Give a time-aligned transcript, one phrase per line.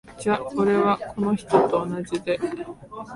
[0.19, 2.39] じゃ俺は、この人と同じで。